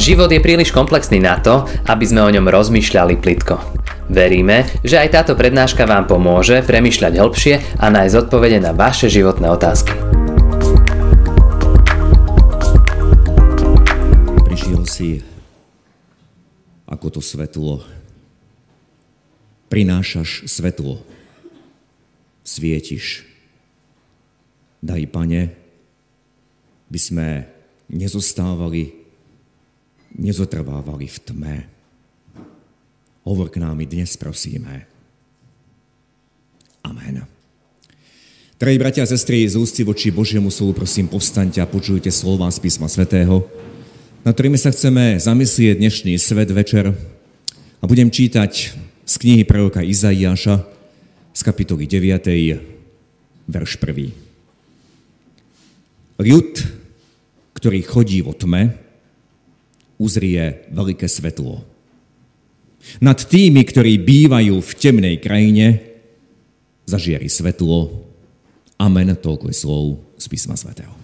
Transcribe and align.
Život 0.00 0.32
je 0.32 0.40
príliš 0.40 0.72
komplexný 0.72 1.20
na 1.20 1.36
to, 1.44 1.68
aby 1.84 2.08
sme 2.08 2.24
o 2.24 2.32
ňom 2.32 2.48
rozmýšľali 2.48 3.20
plitko. 3.20 3.60
Veríme, 4.08 4.64
že 4.80 4.96
aj 4.96 5.12
táto 5.12 5.36
prednáška 5.36 5.84
vám 5.84 6.08
pomôže 6.08 6.64
premyšľať 6.64 7.20
hĺbšie 7.20 7.54
a 7.76 7.92
nájsť 7.92 8.16
odpovede 8.24 8.64
na 8.64 8.72
vaše 8.72 9.12
životné 9.12 9.52
otázky. 9.52 9.92
Prišiel 14.48 14.88
si 14.88 15.20
ako 16.88 17.06
to 17.12 17.20
svetlo. 17.20 17.84
Prinášaš 19.68 20.48
svetlo. 20.48 21.04
Svietiš. 22.40 23.28
Daj, 24.80 25.12
pane, 25.12 25.52
by 26.88 26.96
sme 26.96 27.44
nezostávali 27.92 28.99
nezotrvávali 30.20 31.08
v 31.08 31.18
tme. 31.24 31.56
Hovor 33.24 33.48
k 33.48 33.56
nám 33.56 33.80
i 33.80 33.88
dnes, 33.88 34.20
prosíme. 34.20 34.84
Amen. 36.84 37.24
Drahí 38.60 38.76
bratia 38.76 39.04
a 39.04 39.08
sestry, 39.08 39.48
z 39.48 39.56
úcty 39.56 39.80
voči 39.80 40.12
Božiemu 40.12 40.52
slovu, 40.52 40.76
prosím, 40.76 41.08
povstaňte 41.08 41.64
a 41.64 41.68
počujte 41.68 42.12
slova 42.12 42.52
z 42.52 42.60
písma 42.60 42.92
svätého, 42.92 43.48
na 44.20 44.36
ktorými 44.36 44.60
sa 44.60 44.68
chceme 44.68 45.16
zamyslieť 45.16 45.80
dnešný 45.80 46.12
svet 46.20 46.52
večer. 46.52 46.92
A 47.80 47.84
budem 47.88 48.12
čítať 48.12 48.76
z 49.08 49.14
knihy 49.16 49.48
proroka 49.48 49.80
Izaiáša 49.80 50.60
z 51.32 51.40
kapitoly 51.40 51.88
9, 51.88 53.48
verš 53.48 53.80
1. 53.80 56.20
Ľud, 56.20 56.52
ktorý 57.56 57.80
chodí 57.80 58.20
vo 58.20 58.36
tme, 58.36 58.76
uzrie 60.00 60.64
veľké 60.72 61.04
svetlo. 61.04 61.60
Nad 63.04 63.20
tými, 63.28 63.60
ktorí 63.60 64.00
bývajú 64.00 64.56
v 64.56 64.72
temnej 64.80 65.20
krajine, 65.20 65.84
zažiari 66.88 67.28
svetlo. 67.28 68.08
Amen, 68.80 69.12
toľko 69.12 69.52
je 69.52 69.56
slov 69.60 69.84
z 70.16 70.24
písma 70.32 70.56
svätého. 70.56 70.96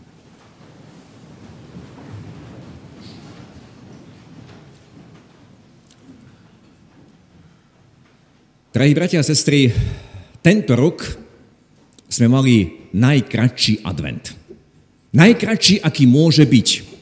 Drahí 8.73 8.93
bratia 8.93 9.21
a 9.21 9.25
sestry, 9.25 9.73
tento 10.45 10.77
rok 10.77 11.05
sme 12.13 12.29
mali 12.29 12.89
najkratší 12.93 13.85
advent. 13.85 14.37
Najkratší, 15.17 15.81
aký 15.81 16.05
môže 16.05 16.45
byť. 16.45 16.96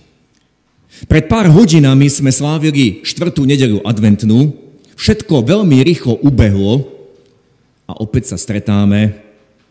Pred 1.03 1.27
pár 1.27 1.51
hodinami 1.51 2.07
sme 2.07 2.31
slávili 2.31 3.03
štvrtú 3.03 3.43
nedelu 3.43 3.83
adventnú, 3.83 4.55
všetko 4.95 5.43
veľmi 5.43 5.83
rýchlo 5.83 6.23
ubehlo 6.23 6.87
a 7.91 7.99
opäť 7.99 8.31
sa 8.31 8.37
stretáme 8.39 9.19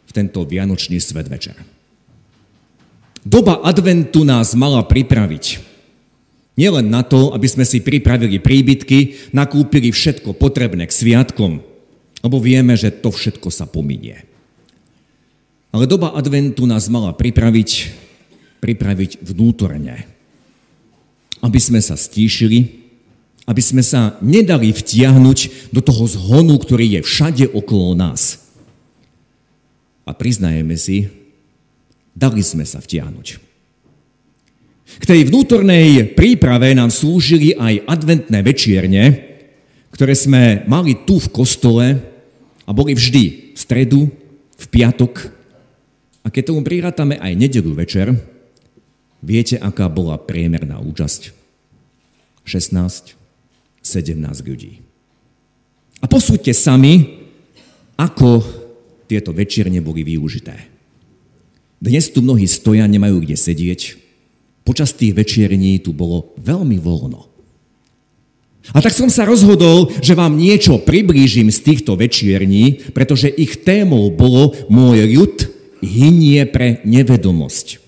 v 0.04 0.12
tento 0.12 0.44
vianočný 0.44 1.00
svet 1.00 1.32
večer. 1.32 1.56
Doba 3.24 3.64
adventu 3.64 4.28
nás 4.28 4.52
mala 4.52 4.84
pripraviť. 4.84 5.64
Nielen 6.60 6.92
na 6.92 7.08
to, 7.08 7.32
aby 7.32 7.48
sme 7.48 7.64
si 7.64 7.80
pripravili 7.80 8.38
príbytky, 8.38 9.32
nakúpili 9.32 9.90
všetko 9.96 10.36
potrebné 10.36 10.86
k 10.86 10.94
sviatkom, 10.94 11.64
lebo 12.20 12.38
vieme, 12.44 12.76
že 12.76 12.92
to 12.92 13.10
všetko 13.10 13.48
sa 13.48 13.66
pominie. 13.66 14.28
Ale 15.74 15.90
doba 15.90 16.14
adventu 16.14 16.70
nás 16.70 16.92
mala 16.92 17.16
pripraviť, 17.16 17.70
pripraviť 18.62 19.24
vnútorne 19.24 20.13
aby 21.44 21.60
sme 21.60 21.84
sa 21.84 22.00
stíšili, 22.00 22.88
aby 23.44 23.60
sme 23.60 23.84
sa 23.84 24.16
nedali 24.24 24.72
vtiahnuť 24.72 25.70
do 25.76 25.84
toho 25.84 26.08
zhonu, 26.08 26.56
ktorý 26.56 26.98
je 27.00 27.02
všade 27.04 27.46
okolo 27.52 27.92
nás. 27.92 28.40
A 30.08 30.16
priznajeme 30.16 30.80
si, 30.80 31.12
dali 32.16 32.40
sme 32.40 32.64
sa 32.64 32.80
vtiahnuť. 32.80 33.44
K 34.94 35.04
tej 35.04 35.28
vnútornej 35.28 36.16
príprave 36.16 36.72
nám 36.72 36.94
slúžili 36.94 37.52
aj 37.60 37.84
adventné 37.92 38.40
večierne, 38.40 39.04
ktoré 39.92 40.16
sme 40.16 40.64
mali 40.64 41.04
tu 41.04 41.20
v 41.20 41.32
kostole 41.34 41.86
a 42.64 42.72
boli 42.72 42.96
vždy 42.96 43.54
v 43.54 43.60
stredu, 43.60 44.08
v 44.56 44.66
piatok 44.72 45.34
a 46.24 46.32
keď 46.32 46.44
tomu 46.50 46.64
prirátame 46.64 47.20
aj 47.20 47.36
nedelu 47.36 47.72
večer, 47.76 48.16
Viete, 49.24 49.56
aká 49.56 49.88
bola 49.88 50.20
priemerná 50.20 50.84
účasť? 50.84 51.32
16, 52.44 53.16
17 53.80 54.20
ľudí. 54.44 54.84
A 56.04 56.12
posúďte 56.12 56.52
sami, 56.52 57.24
ako 57.96 58.44
tieto 59.08 59.32
večerne 59.32 59.80
boli 59.80 60.04
využité. 60.04 60.68
Dnes 61.80 62.12
tu 62.12 62.20
mnohí 62.20 62.44
stoja, 62.52 62.84
nemajú 62.84 63.24
kde 63.24 63.40
sedieť. 63.40 63.82
Počas 64.68 64.92
tých 64.92 65.16
večierní 65.16 65.80
tu 65.80 65.96
bolo 65.96 66.36
veľmi 66.40 66.76
voľno. 66.80 67.32
A 68.72 68.80
tak 68.80 68.96
som 68.96 69.12
sa 69.12 69.28
rozhodol, 69.28 69.92
že 70.00 70.16
vám 70.16 70.40
niečo 70.40 70.80
priblížim 70.80 71.52
z 71.52 71.60
týchto 71.60 72.00
večierní, 72.00 72.96
pretože 72.96 73.28
ich 73.28 73.60
témou 73.64 74.08
bolo 74.12 74.56
môj 74.72 75.04
ľud 75.04 75.36
hynie 75.84 76.48
pre 76.48 76.80
nevedomosť. 76.88 77.83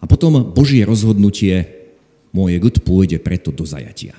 A 0.00 0.04
potom 0.04 0.52
Božie 0.52 0.84
rozhodnutie, 0.84 1.88
môj 2.36 2.60
ľud 2.60 2.84
pôjde 2.84 3.16
preto 3.16 3.48
do 3.48 3.64
zajatia. 3.64 4.12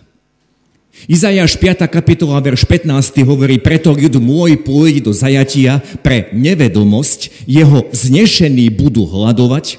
Izajáš 1.05 1.61
5. 1.61 1.85
kapitola, 1.85 2.41
verš 2.41 2.65
15 2.65 3.21
hovorí, 3.21 3.61
preto 3.61 3.93
ľud 3.93 4.17
môj 4.17 4.57
pôjde 4.57 5.05
do 5.05 5.13
zajatia 5.13 5.77
pre 6.01 6.33
nevedomosť, 6.33 7.45
jeho 7.45 7.85
vznešení 7.93 8.73
budú 8.73 9.05
hľadovať 9.05 9.77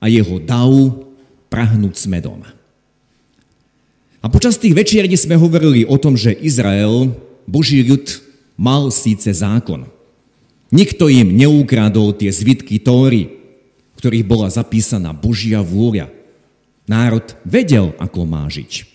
a 0.00 0.08
jeho 0.08 0.40
dav 0.40 0.72
prahnúť 1.52 2.00
smedom. 2.00 2.40
A 4.24 4.26
počas 4.32 4.56
tých 4.56 4.72
večierní 4.72 5.14
sme 5.20 5.36
hovorili 5.36 5.84
o 5.84 6.00
tom, 6.00 6.16
že 6.16 6.32
Izrael, 6.32 7.12
Boží 7.44 7.84
ľud, 7.84 8.24
mal 8.56 8.88
síce 8.88 9.28
zákon. 9.28 9.84
Nikto 10.72 11.12
im 11.12 11.36
neukradol 11.36 12.16
tie 12.16 12.32
zvitky 12.32 12.80
Tóry, 12.80 13.35
ktorých 14.06 14.22
bola 14.22 14.46
zapísaná 14.46 15.10
Božia 15.10 15.58
vôľa. 15.66 16.06
Národ 16.86 17.26
vedel, 17.42 17.90
ako 17.98 18.22
má 18.22 18.46
žiť. 18.46 18.86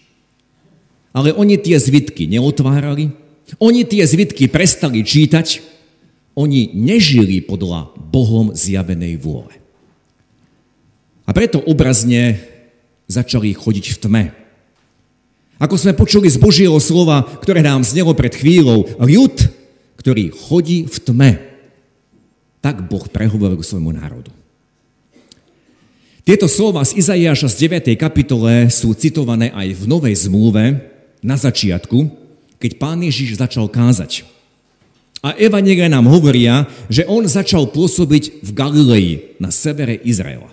Ale 1.11 1.35
oni 1.35 1.59
tie 1.59 1.75
zvitky 1.75 2.31
neotvárali, 2.31 3.11
oni 3.59 3.83
tie 3.83 4.07
zvitky 4.07 4.47
prestali 4.47 5.03
čítať, 5.03 5.59
oni 6.31 6.71
nežili 6.71 7.43
podľa 7.43 7.91
Bohom 7.99 8.55
zjavenej 8.55 9.19
vôle. 9.19 9.51
A 11.27 11.35
preto 11.35 11.59
obrazne 11.67 12.39
začali 13.11 13.51
chodiť 13.51 13.91
v 13.91 13.97
tme. 13.99 14.23
Ako 15.59 15.75
sme 15.75 15.91
počuli 15.91 16.31
z 16.31 16.39
Božieho 16.39 16.79
slova, 16.79 17.27
ktoré 17.43 17.59
nám 17.59 17.83
znelo 17.83 18.15
pred 18.15 18.31
chvíľou, 18.31 18.87
ľud, 18.95 19.35
ktorý 19.99 20.31
chodí 20.31 20.87
v 20.87 20.97
tme, 21.03 21.31
tak 22.63 22.87
Boh 22.87 23.03
prehovoril 23.11 23.59
k 23.59 23.67
svojmu 23.67 23.91
národu. 23.91 24.31
Tieto 26.31 26.47
slova 26.47 26.79
z 26.87 26.95
Izaiáša 26.95 27.51
z 27.51 27.67
9. 27.67 27.91
kapitole 27.99 28.71
sú 28.71 28.95
citované 28.95 29.51
aj 29.51 29.75
v 29.75 29.83
Novej 29.83 30.15
zmluve 30.15 30.79
na 31.19 31.35
začiatku, 31.35 32.07
keď 32.55 32.71
pán 32.79 33.03
Ježiš 33.03 33.35
začal 33.35 33.67
kázať. 33.67 34.23
A 35.19 35.35
Evangelia 35.35 35.91
nám 35.91 36.07
hovoria, 36.07 36.71
že 36.87 37.03
on 37.03 37.27
začal 37.27 37.67
pôsobiť 37.67 38.47
v 38.47 38.49
Galilei 38.55 39.35
na 39.43 39.51
severe 39.51 39.99
Izraela. 40.07 40.47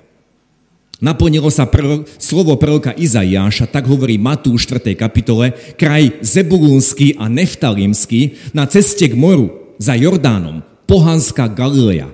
Naplnilo 0.98 1.46
sa 1.46 1.62
prv, 1.62 2.10
slovo 2.18 2.58
proroka 2.58 2.90
Izaiáša, 2.98 3.70
tak 3.70 3.86
hovorí 3.86 4.18
Matúš 4.18 4.66
4. 4.66 4.98
kapitole, 4.98 5.54
kraj 5.78 6.10
Zebulúnsky 6.26 7.14
a 7.22 7.30
Neftalimský 7.30 8.34
na 8.50 8.66
ceste 8.66 9.06
k 9.06 9.14
moru 9.14 9.78
za 9.78 9.94
Jordánom, 9.94 10.58
pohanská 10.90 11.46
Galilea. 11.46 12.10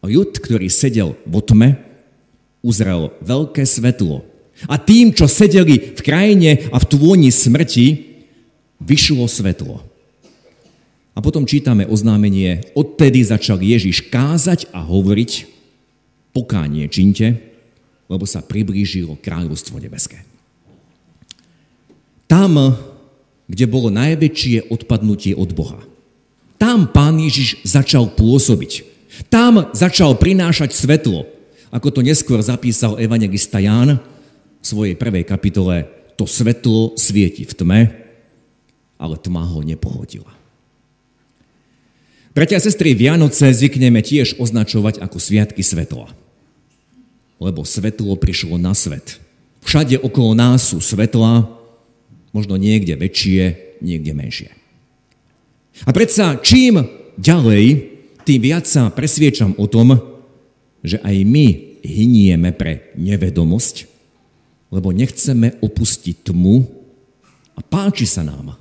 Ľud, 0.00 0.32
ktorý 0.40 0.72
sedel 0.72 1.12
vo 1.28 1.44
tme, 1.44 1.89
uzrel 2.60 3.12
veľké 3.24 3.64
svetlo. 3.64 4.24
A 4.68 4.76
tým, 4.76 5.16
čo 5.16 5.24
sedeli 5.24 5.96
v 5.96 6.00
krajine 6.04 6.68
a 6.68 6.76
v 6.76 6.88
tvôni 6.88 7.32
smrti, 7.32 8.12
vyšlo 8.80 9.24
svetlo. 9.24 9.80
A 11.16 11.18
potom 11.24 11.48
čítame 11.48 11.88
oznámenie, 11.88 12.64
odtedy 12.76 13.24
začal 13.24 13.60
Ježiš 13.60 14.08
kázať 14.08 14.68
a 14.72 14.84
hovoriť, 14.84 15.48
pokánie 16.30 16.86
činte, 16.86 17.40
lebo 18.06 18.24
sa 18.28 18.44
priblížilo 18.44 19.18
kráľovstvo 19.18 19.80
nebeské. 19.82 20.22
Tam, 22.30 22.78
kde 23.50 23.66
bolo 23.66 23.90
najväčšie 23.90 24.70
odpadnutie 24.70 25.34
od 25.34 25.50
Boha. 25.50 25.82
Tam 26.60 26.86
pán 26.86 27.18
Ježiš 27.18 27.58
začal 27.66 28.12
pôsobiť. 28.14 28.86
Tam 29.26 29.72
začal 29.74 30.14
prinášať 30.14 30.70
svetlo 30.70 31.26
ako 31.70 31.88
to 31.94 32.00
neskôr 32.02 32.42
zapísal 32.42 32.98
evangelista 32.98 33.62
Ján, 33.62 34.02
v 34.60 34.64
svojej 34.64 34.94
prvej 34.98 35.24
kapitole 35.24 35.88
to 36.20 36.28
svetlo 36.28 36.98
svieti 37.00 37.48
v 37.48 37.52
tme, 37.56 37.80
ale 39.00 39.16
tma 39.16 39.48
ho 39.48 39.64
nepohodila. 39.64 40.28
Bratia 42.36 42.60
a 42.60 42.62
sestry, 42.62 42.92
Vianoce 42.94 43.50
zvykneme 43.50 44.04
tiež 44.04 44.38
označovať 44.38 45.02
ako 45.02 45.16
sviatky 45.18 45.64
svetla. 45.64 46.12
Lebo 47.40 47.64
svetlo 47.64 48.14
prišlo 48.20 48.60
na 48.60 48.76
svet. 48.76 49.16
Všade 49.64 49.98
okolo 49.98 50.36
nás 50.36 50.70
sú 50.70 50.78
svetla, 50.78 51.48
možno 52.30 52.54
niekde 52.60 52.94
väčšie, 53.00 53.74
niekde 53.80 54.12
menšie. 54.12 54.50
A 55.88 55.90
predsa 55.96 56.36
čím 56.44 56.84
ďalej, 57.16 57.88
tým 58.28 58.40
viac 58.44 58.68
sa 58.68 58.92
presviečam 58.92 59.56
o 59.56 59.64
tom, 59.64 60.09
že 60.80 61.00
aj 61.00 61.16
my 61.24 61.46
hynieme 61.84 62.50
pre 62.56 62.92
nevedomosť, 62.96 63.88
lebo 64.70 64.94
nechceme 64.94 65.58
opustiť 65.60 66.30
tmu 66.30 66.62
a 67.56 67.60
páči 67.60 68.06
sa 68.06 68.24
nám 68.24 68.56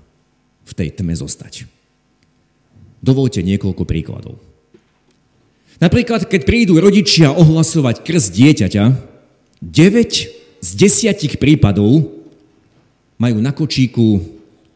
v 0.66 0.72
tej 0.74 0.90
tme 1.00 1.14
zostať. 1.16 1.70
Dovolte 3.00 3.40
niekoľko 3.40 3.84
príkladov. 3.88 4.36
Napríklad, 5.80 6.28
keď 6.28 6.42
prídu 6.44 6.76
rodičia 6.76 7.32
ohlasovať 7.32 8.04
krst 8.04 8.36
dieťaťa, 8.36 8.84
9 9.64 10.60
z 10.60 10.70
10 10.76 11.40
prípadov 11.40 12.12
majú 13.16 13.38
na 13.40 13.56
kočíku 13.56 14.20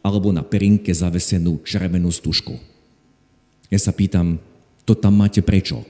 alebo 0.00 0.32
na 0.32 0.40
perinke 0.40 0.92
zavesenú 0.92 1.60
červenú 1.64 2.08
stužku. 2.08 2.56
Ja 3.68 3.80
sa 3.80 3.92
pýtam, 3.92 4.40
to 4.88 4.96
tam 4.96 5.16
máte 5.20 5.40
prečo? 5.40 5.84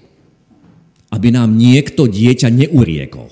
Aby 1.14 1.30
nám 1.30 1.54
niekto 1.54 2.10
dieťa 2.10 2.50
neuriekol. 2.50 3.30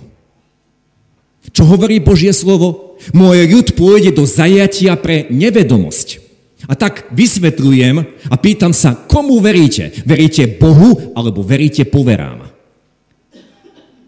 Čo 1.51 1.67
hovorí 1.67 1.99
Božie 1.99 2.31
slovo? 2.31 2.95
Môj 3.11 3.51
ľud 3.51 3.75
pôjde 3.75 4.15
do 4.15 4.23
zajatia 4.23 4.95
pre 4.95 5.27
nevedomosť. 5.27 6.23
A 6.71 6.79
tak 6.79 7.11
vysvetľujem 7.11 7.97
a 8.31 8.35
pýtam 8.39 8.71
sa, 8.71 8.95
komu 8.95 9.43
veríte? 9.43 9.91
Veríte 10.07 10.47
Bohu 10.47 11.11
alebo 11.19 11.43
veríte 11.43 11.83
poverám? 11.83 12.47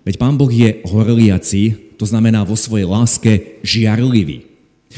Veď 0.06 0.14
Pán 0.22 0.38
Boh 0.38 0.52
je 0.52 0.78
horliaci, 0.86 1.96
to 1.98 2.06
znamená 2.06 2.46
vo 2.46 2.54
svojej 2.54 2.86
láske 2.86 3.58
žiarlivý. 3.66 4.46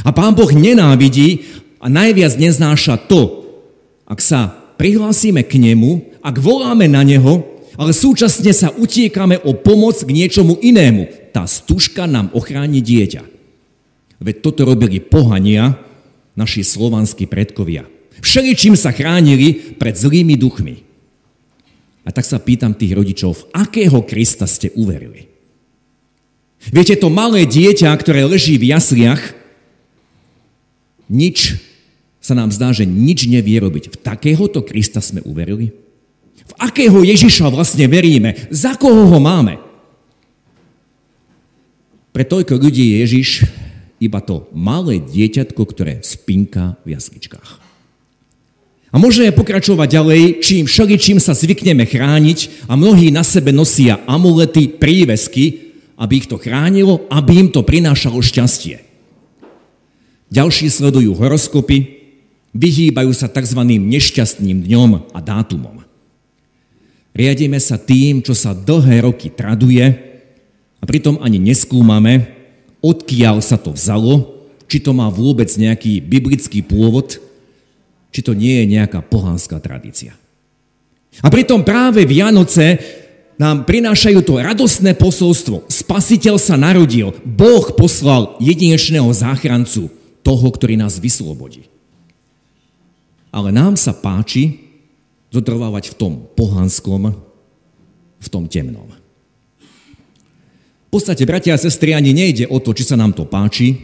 A 0.05 0.13
Pán 0.13 0.37
Boh 0.37 0.53
nenávidí 0.53 1.49
a 1.81 1.89
najviac 1.89 2.37
neznáša 2.37 3.09
to, 3.09 3.49
ak 4.05 4.21
sa 4.21 4.53
prihlásime 4.77 5.41
k 5.41 5.57
Nemu, 5.57 6.21
ak 6.21 6.37
voláme 6.37 6.85
na 6.85 7.01
Neho, 7.01 7.56
ale 7.77 7.93
súčasne 7.93 8.53
sa 8.57 8.73
utiekame 8.73 9.41
o 9.45 9.53
pomoc 9.53 10.01
k 10.01 10.11
niečomu 10.11 10.57
inému, 10.61 11.33
tá 11.33 11.45
stužka 11.45 12.09
nám 12.09 12.33
ochráni 12.33 12.81
dieťa. 12.81 13.23
Veď 14.21 14.37
toto 14.41 14.65
robili 14.65 14.99
pohania, 14.99 15.77
naši 16.37 16.65
slovanskí 16.65 17.29
predkovia. 17.29 17.85
Všeličím 18.25 18.77
sa 18.77 18.93
chránili 18.93 19.77
pred 19.77 19.93
zlými 19.93 20.41
duchmi. 20.41 20.85
A 22.07 22.13
tak 22.15 22.25
sa 22.25 22.41
pýtam 22.41 22.73
tých 22.73 22.97
rodičov, 22.97 23.31
v 23.35 23.45
akého 23.53 24.01
Krista 24.09 24.49
ste 24.49 24.73
uverili? 24.73 25.29
Viete, 26.73 26.97
to 26.97 27.13
malé 27.13 27.45
dieťa, 27.45 27.93
ktoré 27.99 28.25
leží 28.25 28.57
v 28.57 28.73
jasliach, 28.73 29.21
nič 31.07 31.61
sa 32.19 32.35
nám 32.35 32.51
zdá, 32.51 32.75
že 32.75 32.83
nič 32.83 33.31
nevie 33.31 33.61
robiť. 33.63 33.95
V 33.95 33.97
takéhoto 34.03 34.65
Krista 34.65 34.99
sme 34.99 35.23
uverili? 35.23 35.86
V 36.45 36.53
akého 36.61 37.01
Ježiša 37.01 37.49
vlastne 37.49 37.89
veríme? 37.89 38.37
Za 38.53 38.77
koho 38.77 39.09
ho 39.09 39.19
máme? 39.23 39.57
Pre 42.13 42.25
toľko 42.25 42.61
ľudí 42.61 42.97
je 42.97 42.97
Ježiš 43.05 43.29
iba 44.01 44.21
to 44.21 44.49
malé 44.53 45.01
dieťatko, 45.01 45.63
ktoré 45.65 46.05
spinka 46.05 46.77
v 46.85 46.97
jasličkách. 46.97 47.65
A 48.93 48.97
môžeme 48.97 49.29
pokračovať 49.33 49.89
ďalej, 49.93 50.23
čím 50.41 50.65
všeličím 50.65 51.21
sa 51.21 51.37
zvykneme 51.37 51.85
chrániť 51.85 52.69
a 52.71 52.81
mnohí 52.81 53.13
na 53.13 53.21
sebe 53.21 53.53
nosia 53.53 54.01
amulety, 54.09 54.73
prívesky, 54.73 55.77
aby 56.01 56.25
ich 56.25 56.29
to 56.29 56.41
chránilo, 56.41 57.05
aby 57.13 57.45
im 57.45 57.49
to 57.53 57.61
prinášalo 57.65 58.21
šťastie. 58.21 58.81
Ďalší 60.33 60.73
sledujú 60.73 61.17
horoskopy, 61.17 62.01
vyhýbajú 62.57 63.13
sa 63.13 63.29
tzv. 63.29 63.61
nešťastným 63.65 64.65
dňom 64.65 65.13
a 65.13 65.19
dátumom. 65.21 65.86
Riadíme 67.17 67.57
sa 67.57 67.81
tým, 67.81 68.21
čo 68.21 68.37
sa 68.37 68.53
dlhé 68.53 69.09
roky 69.09 69.33
traduje 69.33 69.89
a 70.77 70.85
pritom 70.85 71.17
ani 71.25 71.41
neskúmame, 71.41 72.29
odkiaľ 72.85 73.41
sa 73.41 73.57
to 73.57 73.73
vzalo, 73.73 74.45
či 74.69 74.85
to 74.85 74.93
má 74.93 75.09
vôbec 75.09 75.49
nejaký 75.49 76.05
biblický 76.05 76.61
pôvod, 76.61 77.17
či 78.13 78.21
to 78.21 78.37
nie 78.37 78.61
je 78.61 78.77
nejaká 78.77 79.01
pohánska 79.01 79.57
tradícia. 79.65 80.13
A 81.25 81.33
pritom 81.33 81.65
práve 81.65 82.05
Vianoce 82.05 82.77
nám 83.41 83.65
prinášajú 83.65 84.21
to 84.21 84.37
radosné 84.37 84.93
posolstvo. 84.93 85.73
Spasiteľ 85.73 86.37
sa 86.37 86.61
narodil. 86.61 87.17
Boh 87.25 87.73
poslal 87.73 88.37
jedinečného 88.45 89.09
záchrancu, 89.17 89.89
toho, 90.21 90.49
ktorý 90.51 90.75
nás 90.75 90.99
vyslobodí. 90.99 91.71
Ale 93.31 93.55
nám 93.55 93.79
sa 93.79 93.95
páči 93.95 94.66
zotrvávať 95.37 95.93
v 95.93 95.99
tom 96.01 96.13
pohanskom, 96.33 97.13
v 98.17 98.29
tom 98.33 98.49
temnom. 98.49 98.89
V 100.87 100.91
podstate, 100.91 101.29
bratia 101.29 101.53
a 101.53 101.61
sestry, 101.61 101.93
ani 101.93 102.17
nejde 102.17 102.49
o 102.49 102.57
to, 102.57 102.73
či 102.73 102.89
sa 102.89 102.97
nám 102.97 103.13
to 103.13 103.29
páči, 103.29 103.77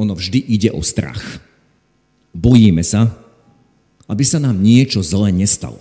ono 0.00 0.16
vždy 0.16 0.40
ide 0.40 0.70
o 0.72 0.80
strach. 0.80 1.20
Bojíme 2.32 2.80
sa, 2.80 3.12
aby 4.08 4.24
sa 4.24 4.40
nám 4.40 4.56
niečo 4.56 5.04
zle 5.04 5.28
nestalo. 5.34 5.80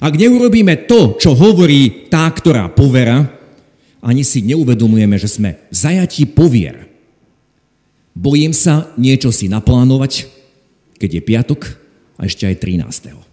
Ak 0.00 0.16
neurobíme 0.16 0.88
to, 0.88 1.20
čo 1.20 1.36
hovorí 1.36 2.08
tá, 2.08 2.26
ktorá 2.30 2.72
povera, 2.72 3.28
ani 4.00 4.22
si 4.22 4.44
neuvedomujeme, 4.44 5.16
že 5.18 5.28
sme 5.30 5.50
zajatí 5.74 6.30
povier. 6.30 6.86
Bojím 8.16 8.54
sa 8.54 8.92
niečo 8.96 9.28
si 9.34 9.50
naplánovať, 9.50 10.30
keď 10.96 11.10
je 11.10 11.22
piatok 11.22 11.60
a 12.16 12.24
ešte 12.24 12.48
aj 12.48 12.56
13. 12.62 13.25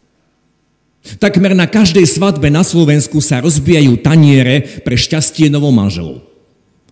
Takmer 1.03 1.51
na 1.51 1.67
každej 1.67 2.07
svadbe 2.07 2.47
na 2.47 2.63
Slovensku 2.63 3.19
sa 3.19 3.43
rozbijajú 3.43 3.99
taniere 3.99 4.83
pre 4.87 4.95
šťastie 4.95 5.51
novomanželov. 5.51 6.23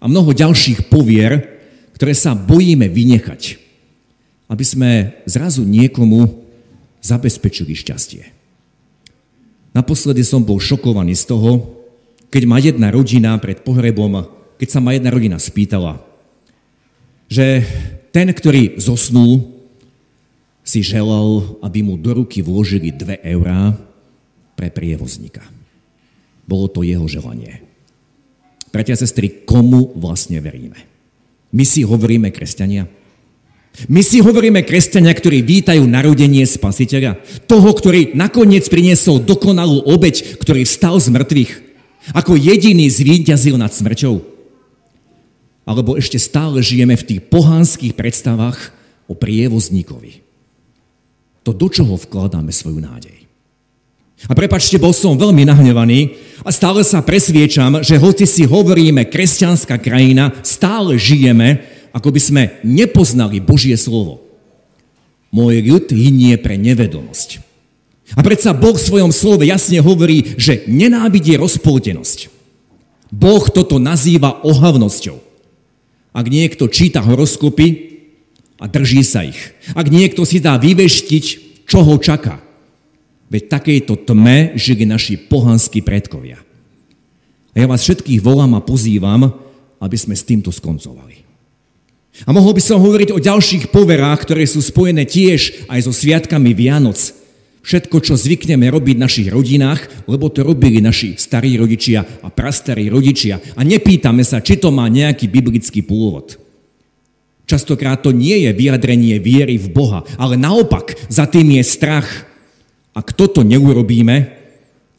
A 0.03 0.11
mnoho 0.11 0.35
ďalších 0.35 0.91
povier, 0.91 1.63
ktoré 1.95 2.11
sa 2.11 2.35
bojíme 2.35 2.91
vynechať, 2.91 3.55
aby 4.51 4.63
sme 4.67 5.15
zrazu 5.23 5.63
niekomu 5.63 6.43
zabezpečili 6.99 7.71
šťastie. 7.71 8.23
Naposledy 9.71 10.27
som 10.27 10.43
bol 10.43 10.59
šokovaný 10.59 11.15
z 11.15 11.31
toho, 11.31 11.51
keď 12.27 12.43
ma 12.43 12.59
jedna 12.59 12.91
rodina 12.91 13.39
pred 13.39 13.63
pohrebom, 13.63 14.27
keď 14.59 14.67
sa 14.67 14.79
ma 14.83 14.91
jedna 14.91 15.07
rodina 15.07 15.39
spýtala, 15.39 16.03
že 17.31 17.63
ten, 18.11 18.27
ktorý 18.27 18.75
zosnul, 18.75 19.63
si 20.61 20.83
želal, 20.83 21.57
aby 21.63 21.79
mu 21.81 21.95
do 21.95 22.11
ruky 22.21 22.43
vložili 22.43 22.91
dve 22.91 23.17
eurá, 23.23 23.73
pre 24.61 24.69
prievozníka. 24.69 25.41
Bolo 26.45 26.69
to 26.69 26.85
jeho 26.85 27.09
želanie. 27.09 27.65
Bratia 28.69 28.93
a 28.93 29.01
sestry, 29.01 29.41
komu 29.41 29.89
vlastne 29.97 30.37
veríme? 30.37 30.77
My 31.49 31.65
si 31.65 31.81
hovoríme 31.81 32.29
kresťania? 32.29 32.85
My 33.89 34.05
si 34.05 34.21
hovoríme 34.21 34.61
kresťania, 34.61 35.17
ktorí 35.17 35.41
vítajú 35.41 35.81
narodenie 35.89 36.45
spasiteľa, 36.45 37.17
toho, 37.49 37.73
ktorý 37.73 38.13
nakoniec 38.13 38.69
priniesol 38.69 39.17
dokonalú 39.25 39.81
obeď, 39.89 40.37
ktorý 40.37 40.69
vstal 40.69 41.01
z 41.01 41.09
mŕtvych, 41.09 41.51
ako 42.13 42.37
jediný 42.37 42.85
zvíťazil 42.85 43.57
nad 43.57 43.73
smrťou. 43.73 44.21
Alebo 45.65 45.97
ešte 45.97 46.21
stále 46.21 46.61
žijeme 46.61 46.93
v 46.93 47.07
tých 47.15 47.21
pohánskych 47.25 47.97
predstavách 47.97 48.69
o 49.09 49.17
prievozníkovi. 49.17 50.21
To 51.49 51.51
do 51.57 51.65
čoho 51.73 51.97
vkladáme 51.97 52.53
svoju 52.53 52.77
nádej? 52.77 53.20
A 54.29 54.37
prepačte, 54.37 54.77
bol 54.77 54.93
som 54.93 55.17
veľmi 55.17 55.49
nahnevaný 55.49 56.13
a 56.45 56.53
stále 56.53 56.85
sa 56.85 57.01
presviečam, 57.01 57.81
že 57.81 57.97
hoci 57.97 58.29
si 58.29 58.45
hovoríme 58.45 59.09
kresťanská 59.09 59.81
krajina, 59.81 60.37
stále 60.45 60.97
žijeme, 61.01 61.65
ako 61.89 62.13
by 62.13 62.21
sme 62.21 62.43
nepoznali 62.61 63.41
Božie 63.41 63.73
slovo. 63.77 64.21
Môj 65.33 65.63
ľud 65.63 65.89
hynie 65.89 66.37
pre 66.37 66.59
nevedomosť. 66.59 67.41
A 68.13 68.21
predsa 68.21 68.51
Boh 68.51 68.75
v 68.75 68.83
svojom 68.83 69.11
slove 69.15 69.47
jasne 69.47 69.79
hovorí, 69.79 70.35
že 70.35 70.67
nenávidie 70.67 71.39
rozpoltenosť. 71.39 72.27
Boh 73.11 73.43
toto 73.47 73.79
nazýva 73.79 74.43
ohavnosťou. 74.43 75.19
Ak 76.11 76.27
niekto 76.27 76.67
číta 76.67 76.99
horoskopy 76.99 77.67
a 78.59 78.67
drží 78.67 79.03
sa 79.07 79.23
ich, 79.23 79.55
ak 79.71 79.87
niekto 79.87 80.27
si 80.27 80.43
dá 80.43 80.59
vyveštiť, 80.59 81.25
čo 81.63 81.87
ho 81.87 81.95
čaká, 81.95 82.43
Veď 83.31 83.43
takejto 83.47 84.03
tme 84.03 84.59
žili 84.59 84.83
naši 84.83 85.15
pohanskí 85.15 85.79
predkovia. 85.79 86.43
A 87.55 87.63
ja 87.63 87.67
vás 87.67 87.87
všetkých 87.87 88.19
volám 88.19 88.59
a 88.59 88.61
pozývam, 88.63 89.31
aby 89.79 89.97
sme 89.97 90.19
s 90.19 90.27
týmto 90.27 90.51
skoncovali. 90.51 91.23
A 92.27 92.35
mohol 92.35 92.51
by 92.51 92.61
som 92.61 92.83
hovoriť 92.83 93.15
o 93.15 93.23
ďalších 93.23 93.71
poverách, 93.71 94.27
ktoré 94.27 94.43
sú 94.43 94.59
spojené 94.59 95.07
tiež 95.07 95.65
aj 95.71 95.79
so 95.87 95.95
sviatkami 95.95 96.51
Vianoc. 96.51 96.99
Všetko, 97.61 98.03
čo 98.03 98.19
zvykneme 98.19 98.67
robiť 98.67 98.95
v 98.99 99.05
našich 99.05 99.27
rodinách, 99.31 99.87
lebo 100.11 100.27
to 100.27 100.43
robili 100.43 100.83
naši 100.83 101.15
starí 101.15 101.55
rodičia 101.55 102.03
a 102.03 102.27
prastarí 102.27 102.91
rodičia. 102.91 103.39
A 103.55 103.63
nepýtame 103.63 104.27
sa, 104.27 104.43
či 104.43 104.59
to 104.59 104.75
má 104.75 104.91
nejaký 104.91 105.31
biblický 105.31 105.85
pôvod. 105.85 106.35
Častokrát 107.47 108.01
to 108.03 108.11
nie 108.11 108.43
je 108.43 108.51
vyjadrenie 108.51 109.21
viery 109.23 109.55
v 109.55 109.71
Boha, 109.71 110.03
ale 110.19 110.35
naopak, 110.35 110.97
za 111.07 111.27
tým 111.27 111.59
je 111.59 111.63
strach. 111.63 112.30
Ak 112.91 113.15
toto 113.15 113.43
neurobíme, 113.43 114.41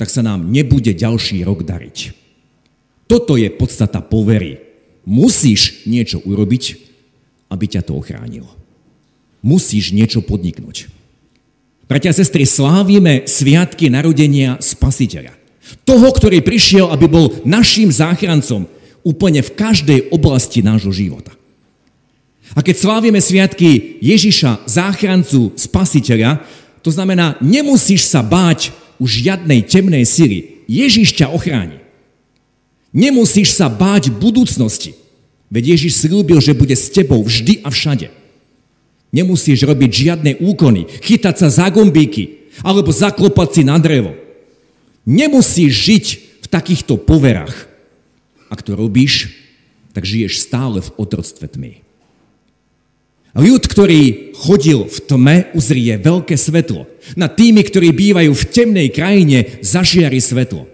tak 0.01 0.09
sa 0.09 0.25
nám 0.25 0.49
nebude 0.49 0.97
ďalší 0.97 1.45
rok 1.45 1.63
dariť. 1.63 1.99
Toto 3.05 3.37
je 3.37 3.53
podstata 3.53 4.01
povery. 4.01 4.59
Musíš 5.05 5.85
niečo 5.85 6.25
urobiť, 6.25 6.65
aby 7.53 7.65
ťa 7.69 7.85
to 7.85 7.93
ochránilo. 7.99 8.49
Musíš 9.45 9.93
niečo 9.93 10.25
podniknúť. 10.25 10.89
Bratia 11.91 12.15
a 12.15 12.17
sestry, 12.17 12.49
slávime 12.49 13.29
sviatky 13.29 13.93
narodenia 13.93 14.57
Spasiteľa. 14.63 15.37
Toho, 15.85 16.09
ktorý 16.09 16.41
prišiel, 16.41 16.89
aby 16.89 17.05
bol 17.11 17.29
našim 17.45 17.93
záchrancom 17.93 18.65
úplne 19.05 19.45
v 19.45 19.51
každej 19.53 20.01
oblasti 20.15 20.65
nášho 20.65 20.95
života. 20.95 21.35
A 22.53 22.61
keď 22.61 22.77
slávime 22.81 23.21
sviatky 23.21 23.99
Ježiša, 24.01 24.69
záchrancu, 24.69 25.57
spasiteľa, 25.57 26.45
to 26.83 26.91
znamená, 26.91 27.39
nemusíš 27.39 28.11
sa 28.11 28.21
báť 28.21 28.75
už 28.99 29.23
žiadnej 29.23 29.63
temnej 29.67 30.03
sily. 30.07 30.67
Ježiš 30.67 31.15
ťa 31.15 31.31
ochráni. 31.31 31.79
Nemusíš 32.93 33.57
sa 33.57 33.73
báť 33.73 34.13
budúcnosti. 34.13 34.99
Veď 35.49 35.77
Ježiš 35.79 36.05
slúbil, 36.05 36.43
že 36.43 36.57
bude 36.57 36.75
s 36.75 36.93
tebou 36.93 37.23
vždy 37.23 37.65
a 37.65 37.73
všade. 37.73 38.11
Nemusíš 39.13 39.69
robiť 39.69 39.91
žiadne 39.93 40.33
úkony, 40.41 40.89
chytať 41.05 41.35
sa 41.37 41.49
za 41.53 41.67
gombíky 41.69 42.49
alebo 42.65 42.89
zaklopať 42.89 43.49
si 43.61 43.63
na 43.65 43.77
drevo. 43.77 44.17
Nemusíš 45.05 45.73
žiť 45.73 46.07
v 46.41 46.47
takýchto 46.49 46.97
poverách. 46.97 47.69
Ak 48.49 48.65
to 48.65 48.77
robíš, 48.77 49.33
tak 49.93 50.09
žiješ 50.09 50.41
stále 50.41 50.81
v 50.81 50.93
otroctve 50.97 51.49
tmy. 51.49 51.85
Ľud, 53.33 53.65
ktorý 53.65 54.33
chodil 54.37 54.85
v 54.85 54.99
tme, 55.09 55.37
uzrie 55.57 55.97
veľké 55.97 56.37
svetlo. 56.37 56.85
Na 57.17 57.33
tými, 57.33 57.65
ktorí 57.65 57.89
bývajú 57.97 58.29
v 58.29 58.49
temnej 58.53 58.89
krajine, 58.93 59.57
zažiari 59.65 60.21
svetlo. 60.21 60.69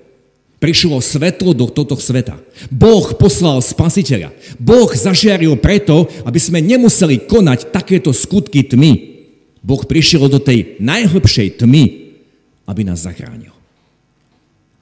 Prišlo 0.59 0.99
svetlo 0.99 1.55
do 1.55 1.71
tohto 1.71 1.95
sveta. 1.95 2.35
Boh 2.67 3.15
poslal 3.15 3.63
spasiteľa. 3.63 4.35
Boh 4.59 4.91
zažiaril 4.91 5.55
preto, 5.63 6.11
aby 6.27 6.41
sme 6.43 6.59
nemuseli 6.59 7.31
konať 7.31 7.71
takéto 7.71 8.11
skutky 8.11 8.67
tmy. 8.67 9.23
Boh 9.63 9.87
prišiel 9.87 10.27
do 10.27 10.43
tej 10.43 10.75
najhlbšej 10.83 11.63
tmy, 11.63 11.85
aby 12.67 12.83
nás 12.83 13.07
zachránil. 13.07 13.55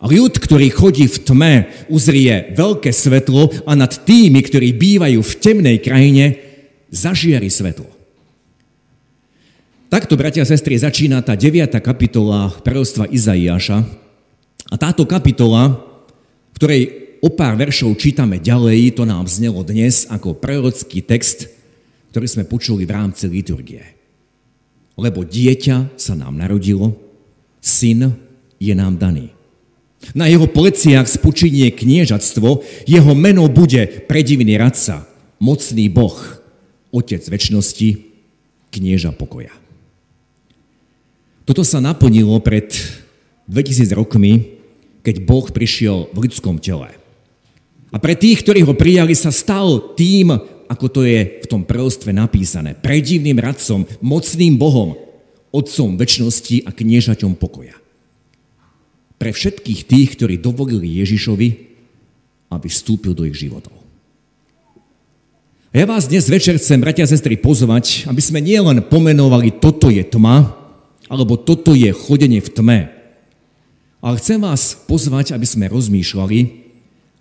A 0.00 0.08
ľud, 0.08 0.32
ktorý 0.32 0.72
chodí 0.72 1.08
v 1.08 1.18
tme, 1.28 1.52
uzrie 1.92 2.52
veľké 2.56 2.88
svetlo 2.88 3.52
a 3.68 3.76
nad 3.76 3.92
tými, 3.92 4.40
ktorí 4.40 4.72
bývajú 4.72 5.20
v 5.20 5.36
temnej 5.40 5.76
krajine, 5.84 6.45
zažiari 6.90 7.50
svetlo. 7.50 7.88
Takto, 9.86 10.18
bratia 10.18 10.42
a 10.42 10.48
sestry, 10.48 10.74
začína 10.74 11.22
tá 11.22 11.38
9. 11.38 11.70
kapitola 11.78 12.50
prorostva 12.62 13.06
Izaiáša, 13.06 13.86
a 14.66 14.74
táto 14.74 15.06
kapitola, 15.06 15.78
v 16.50 16.56
ktorej 16.58 16.82
o 17.22 17.30
pár 17.30 17.54
veršov 17.54 17.94
čítame 17.94 18.42
ďalej, 18.42 18.98
to 18.98 19.06
nám 19.06 19.30
znelo 19.30 19.62
dnes 19.62 20.10
ako 20.10 20.34
prorocký 20.34 21.06
text, 21.06 21.46
ktorý 22.10 22.26
sme 22.26 22.44
počuli 22.50 22.82
v 22.82 22.94
rámci 22.94 23.30
liturgie. 23.30 23.84
Lebo 24.98 25.22
dieťa 25.22 25.94
sa 25.94 26.18
nám 26.18 26.34
narodilo, 26.34 26.98
syn 27.62 28.16
je 28.58 28.74
nám 28.74 28.98
daný. 28.98 29.30
Na 30.14 30.26
jeho 30.26 30.46
pleciach 30.50 31.06
spočinie 31.06 31.70
kniežatstvo, 31.70 32.62
jeho 32.86 33.12
meno 33.14 33.46
bude 33.46 34.06
predivný 34.06 34.54
radca, 34.58 35.06
mocný 35.38 35.86
boh, 35.90 36.16
otec 36.92 37.22
väčšnosti, 37.22 37.88
knieža 38.74 39.14
pokoja. 39.14 39.54
Toto 41.46 41.62
sa 41.62 41.78
naplnilo 41.78 42.38
pred 42.42 42.74
2000 43.46 43.94
rokmi 43.94 44.56
keď 45.06 45.22
Boh 45.22 45.46
prišiel 45.46 46.10
v 46.10 46.26
ľudskom 46.26 46.58
tele. 46.58 46.90
A 47.94 47.96
pre 48.02 48.18
tých, 48.18 48.42
ktorí 48.42 48.66
ho 48.66 48.74
prijali, 48.74 49.14
sa 49.14 49.30
stal 49.30 49.94
tým, 49.94 50.34
ako 50.66 50.86
to 50.90 51.00
je 51.06 51.38
v 51.38 51.46
tom 51.46 51.62
prelstve 51.62 52.10
napísané, 52.10 52.74
predivným 52.74 53.38
radcom, 53.38 53.86
mocným 54.02 54.58
Bohom, 54.58 54.98
otcom 55.54 55.94
väčšnosti 55.94 56.66
a 56.66 56.74
kniežaťom 56.74 57.38
pokoja. 57.38 57.78
Pre 59.14 59.30
všetkých 59.30 59.86
tých, 59.86 60.08
ktorí 60.18 60.42
dovolili 60.42 60.98
Ježišovi, 60.98 61.48
aby 62.50 62.66
vstúpil 62.66 63.14
do 63.14 63.22
ich 63.22 63.38
životov. 63.38 63.85
Ja 65.76 65.84
vás 65.84 66.08
dnes 66.08 66.24
večer 66.32 66.56
chcem, 66.56 66.80
bratia 66.80 67.04
a 67.04 67.12
sestry, 67.12 67.36
pozvať, 67.36 68.08
aby 68.08 68.16
sme 68.16 68.40
nielen 68.40 68.80
pomenovali 68.88 69.60
toto 69.60 69.92
je 69.92 70.00
tma, 70.08 70.56
alebo 71.04 71.36
toto 71.36 71.76
je 71.76 71.92
chodenie 71.92 72.40
v 72.40 72.48
tme, 72.48 72.78
ale 74.00 74.16
chcem 74.16 74.40
vás 74.40 74.72
pozvať, 74.88 75.36
aby 75.36 75.44
sme 75.44 75.68
rozmýšľali, 75.68 76.38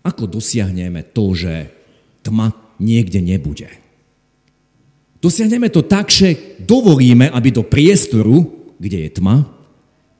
ako 0.08 0.40
dosiahneme 0.40 1.04
to, 1.04 1.36
že 1.36 1.68
tma 2.24 2.56
niekde 2.80 3.20
nebude. 3.20 3.68
Dosiahneme 5.20 5.68
to 5.68 5.84
tak, 5.84 6.08
že 6.08 6.56
dovolíme, 6.64 7.28
aby 7.36 7.52
do 7.52 7.68
priestoru, 7.68 8.72
kde 8.80 9.04
je 9.04 9.20
tma, 9.20 9.52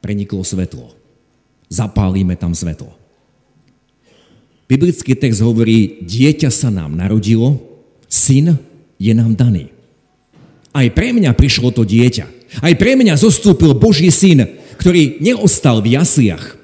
preniklo 0.04 0.44
svetlo. 0.44 0.92
Zapálime 1.72 2.36
tam 2.36 2.52
svetlo. 2.52 3.00
Biblický 4.68 5.16
text 5.16 5.40
hovorí, 5.40 6.04
dieťa 6.04 6.52
sa 6.52 6.68
nám 6.68 7.00
narodilo, 7.00 7.65
syn 8.16 8.56
je 8.96 9.12
nám 9.12 9.36
daný. 9.36 9.76
Aj 10.72 10.88
pre 10.92 11.12
mňa 11.12 11.36
prišlo 11.36 11.76
to 11.76 11.84
dieťa. 11.84 12.26
Aj 12.64 12.74
pre 12.80 12.96
mňa 12.96 13.20
zostúpil 13.20 13.76
Boží 13.76 14.08
syn, 14.12 14.48
ktorý 14.80 15.20
neostal 15.20 15.84
v 15.84 16.00
jasliach. 16.00 16.56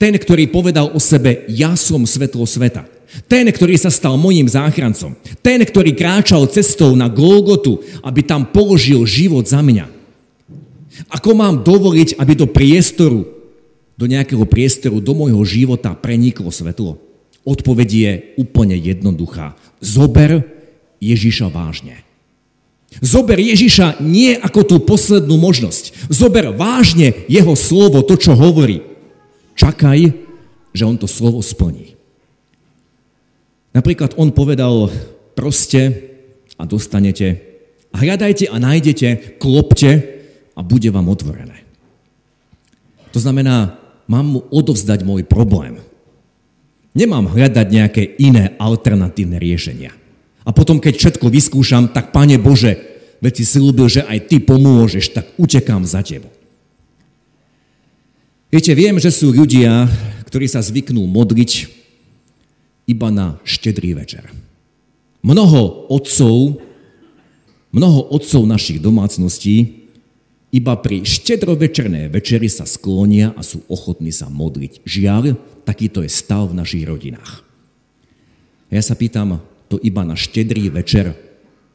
Ten, 0.00 0.16
ktorý 0.16 0.48
povedal 0.48 0.90
o 0.92 1.00
sebe, 1.00 1.44
ja 1.52 1.76
som 1.76 2.02
svetlo 2.08 2.48
sveta. 2.48 2.88
Ten, 3.28 3.44
ktorý 3.52 3.76
sa 3.76 3.92
stal 3.92 4.16
mojim 4.16 4.48
záchrancom. 4.48 5.14
Ten, 5.44 5.60
ktorý 5.62 5.92
kráčal 5.92 6.48
cestou 6.48 6.96
na 6.96 7.12
Golgotu, 7.12 7.84
aby 8.00 8.24
tam 8.24 8.48
položil 8.48 9.04
život 9.04 9.44
za 9.44 9.60
mňa. 9.60 9.86
Ako 11.12 11.36
mám 11.36 11.60
dovoliť, 11.60 12.16
aby 12.20 12.32
do 12.36 12.48
priestoru, 12.48 13.24
do 13.96 14.04
nejakého 14.08 14.44
priestoru, 14.48 15.00
do 15.00 15.12
môjho 15.12 15.44
života 15.44 15.92
preniklo 15.92 16.48
svetlo? 16.48 16.98
Odpoveď 17.44 17.88
je 17.88 18.12
úplne 18.40 18.76
jednoduchá. 18.76 19.56
Zober 19.78 20.61
Ježiša 21.02 21.50
vážne. 21.50 22.06
Zober 23.02 23.40
Ježiša 23.42 23.98
nie 23.98 24.38
ako 24.38 24.60
tú 24.62 24.76
poslednú 24.78 25.34
možnosť. 25.34 26.12
Zober 26.12 26.54
vážne 26.54 27.26
jeho 27.26 27.58
slovo, 27.58 28.06
to, 28.06 28.14
čo 28.14 28.38
hovorí. 28.38 28.84
Čakaj, 29.58 30.12
že 30.70 30.84
on 30.86 30.94
to 31.00 31.10
slovo 31.10 31.42
splní. 31.42 31.98
Napríklad 33.72 34.14
on 34.20 34.30
povedal, 34.30 34.92
proste 35.32 36.12
a 36.60 36.68
dostanete, 36.68 37.40
hľadajte 37.96 38.52
a 38.52 38.56
nájdete, 38.60 39.40
klopte 39.40 39.90
a 40.52 40.60
bude 40.60 40.92
vám 40.92 41.08
otvorené. 41.08 41.64
To 43.16 43.18
znamená, 43.20 43.80
mám 44.04 44.26
mu 44.36 44.40
odovzdať 44.52 45.00
môj 45.04 45.24
problém. 45.24 45.80
Nemám 46.92 47.32
hľadať 47.32 47.66
nejaké 47.72 48.02
iné 48.20 48.52
alternatívne 48.60 49.40
riešenia. 49.40 49.96
A 50.42 50.50
potom, 50.50 50.82
keď 50.82 50.98
všetko 50.98 51.26
vyskúšam, 51.30 51.90
tak 51.94 52.10
Pane 52.10 52.38
Bože, 52.38 52.78
veď 53.22 53.32
si 53.38 53.44
slúbil, 53.46 53.86
že 53.86 54.02
aj 54.02 54.26
Ty 54.26 54.36
pomôžeš, 54.42 55.14
tak 55.14 55.26
utekám 55.38 55.86
za 55.86 56.02
Tebou. 56.02 56.30
Viete, 58.52 58.76
viem, 58.76 59.00
že 59.00 59.08
sú 59.08 59.32
ľudia, 59.32 59.88
ktorí 60.28 60.44
sa 60.44 60.60
zvyknú 60.60 61.00
modliť 61.08 61.72
iba 62.84 63.08
na 63.08 63.40
štedrý 63.48 63.96
večer. 63.96 64.28
Mnoho 65.22 65.88
otcov, 65.88 66.60
mnoho 67.70 68.00
otcov 68.12 68.42
našich 68.44 68.82
domácností 68.82 69.86
iba 70.52 70.76
pri 70.76 71.00
štedrovečernej 71.00 72.12
večeri 72.12 72.50
sa 72.52 72.68
sklonia 72.68 73.32
a 73.32 73.40
sú 73.40 73.64
ochotní 73.72 74.12
sa 74.12 74.28
modliť. 74.28 74.84
Žiaľ, 74.84 75.38
takýto 75.64 76.04
je 76.04 76.12
stav 76.12 76.52
v 76.52 76.58
našich 76.60 76.84
rodinách. 76.84 77.40
Ja 78.68 78.84
sa 78.84 78.92
pýtam, 78.92 79.40
to 79.72 79.80
iba 79.80 80.04
na 80.04 80.12
štedrý 80.12 80.68
večer 80.68 81.16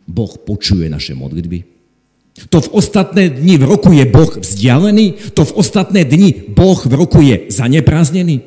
Boh 0.06 0.30
počuje 0.38 0.86
naše 0.86 1.18
modlitby? 1.18 1.66
To 2.54 2.62
v 2.62 2.70
ostatné 2.78 3.34
dni 3.34 3.58
v 3.58 3.66
roku 3.66 3.90
je 3.90 4.06
Boh 4.06 4.30
vzdialený? 4.30 5.34
To 5.34 5.42
v 5.42 5.56
ostatné 5.58 6.06
dni 6.06 6.54
Boh 6.54 6.78
v 6.78 6.94
roku 6.94 7.18
je 7.26 7.50
zanepráznený? 7.50 8.46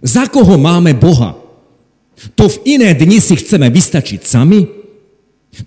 Za 0.00 0.32
koho 0.32 0.56
máme 0.56 0.96
Boha? 0.96 1.36
To 2.40 2.48
v 2.48 2.80
iné 2.80 2.96
dni 2.96 3.20
si 3.20 3.36
chceme 3.36 3.68
vystačiť 3.68 4.24
sami? 4.24 4.64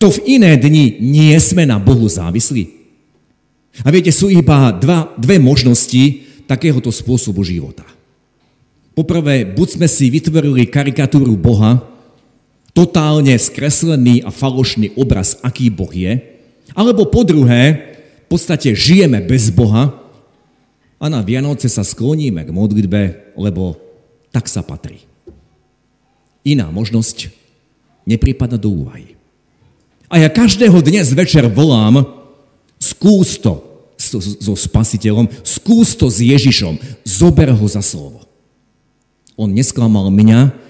To 0.01 0.09
v 0.09 0.41
iné 0.41 0.57
dni 0.57 0.97
nie 0.97 1.37
sme 1.37 1.69
na 1.69 1.77
Bohu 1.77 2.09
závislí. 2.09 2.73
A 3.85 3.93
viete, 3.93 4.09
sú 4.09 4.33
iba 4.33 4.73
dva, 4.73 5.13
dve 5.13 5.37
možnosti 5.37 6.25
takéhoto 6.49 6.89
spôsobu 6.89 7.45
života. 7.45 7.85
Poprvé, 8.95 9.43
buď 9.43 9.67
sme 9.77 9.87
si 9.91 10.07
vytvorili 10.07 10.65
karikatúru 10.71 11.35
Boha, 11.35 11.83
totálne 12.75 13.31
skreslený 13.39 14.27
a 14.27 14.35
falošný 14.35 14.99
obraz, 14.99 15.39
aký 15.39 15.71
Boh 15.71 15.89
je, 15.89 16.19
alebo 16.75 17.07
po 17.07 17.23
druhé, 17.23 17.95
v 18.25 18.27
podstate 18.27 18.75
žijeme 18.75 19.23
bez 19.23 19.47
Boha 19.47 19.95
a 20.99 21.05
na 21.07 21.23
Vianoce 21.23 21.71
sa 21.71 21.87
skloníme 21.87 22.43
k 22.43 22.51
modlitbe, 22.51 23.01
lebo 23.39 23.79
tak 24.35 24.51
sa 24.51 24.59
patrí. 24.59 25.07
Iná 26.43 26.67
možnosť 26.67 27.31
nepripada 28.03 28.59
do 28.59 28.83
úvahy. 28.83 29.15
A 30.11 30.19
ja 30.21 30.29
každého 30.29 30.83
dnes 30.83 31.15
večer 31.15 31.47
volám, 31.47 32.03
skús 32.77 33.39
to 33.39 33.63
so, 33.97 34.19
so 34.19 34.53
spasiteľom, 34.53 35.31
skús 35.41 35.95
to 35.95 36.11
s 36.11 36.19
Ježišom, 36.19 36.77
zober 37.07 37.49
ho 37.55 37.65
za 37.65 37.81
slovo. 37.81 38.27
On 39.39 39.47
nesklamal 39.47 40.11
mňa 40.11 40.64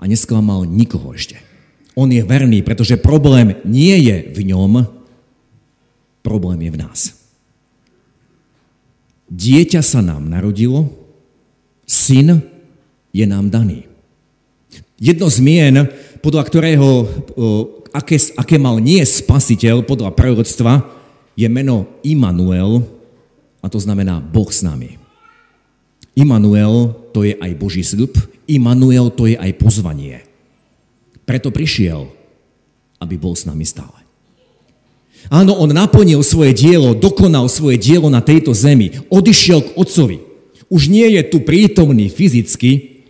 a 0.00 0.08
nesklamal 0.08 0.64
nikoho 0.64 1.12
ešte. 1.12 1.36
On 1.92 2.08
je 2.08 2.24
verný, 2.24 2.64
pretože 2.64 2.96
problém 2.96 3.60
nie 3.68 3.92
je 4.00 4.32
v 4.32 4.40
ňom, 4.48 4.88
problém 6.24 6.64
je 6.64 6.70
v 6.72 6.80
nás. 6.80 7.00
Dieťa 9.28 9.84
sa 9.84 10.00
nám 10.00 10.26
narodilo, 10.26 10.88
syn 11.84 12.40
je 13.12 13.24
nám 13.28 13.52
daný. 13.52 13.84
Jedno 14.96 15.28
z 15.28 15.38
mien, 15.44 15.74
podľa 16.24 16.42
ktorého 16.48 16.88
aké, 17.92 18.16
aké 18.36 18.56
mal 18.60 18.80
nie 18.80 19.00
spasiteľ 19.00 19.84
podľa 19.84 20.12
proroctva, 20.12 20.84
je 21.36 21.48
meno 21.48 21.88
Immanuel 22.04 22.84
a 23.60 23.66
to 23.72 23.80
znamená 23.80 24.20
Boh 24.20 24.48
s 24.48 24.60
nami. 24.60 24.99
Immanuel 26.14 26.94
to 27.14 27.26
je 27.26 27.34
aj 27.38 27.52
Boží 27.58 27.82
sľub, 27.86 28.14
Immanuel 28.50 29.14
to 29.14 29.30
je 29.30 29.38
aj 29.38 29.52
pozvanie. 29.62 30.26
Preto 31.22 31.54
prišiel, 31.54 32.10
aby 32.98 33.14
bol 33.14 33.38
s 33.38 33.46
nami 33.46 33.62
stále. 33.62 33.94
Áno, 35.30 35.54
on 35.54 35.70
naplnil 35.70 36.24
svoje 36.26 36.56
dielo, 36.56 36.96
dokonal 36.96 37.46
svoje 37.46 37.78
dielo 37.78 38.10
na 38.10 38.18
tejto 38.18 38.50
zemi, 38.56 38.98
odišiel 39.12 39.62
k 39.62 39.74
Otcovi. 39.78 40.18
Už 40.66 40.90
nie 40.90 41.06
je 41.14 41.22
tu 41.30 41.38
prítomný 41.44 42.10
fyzicky, 42.10 43.00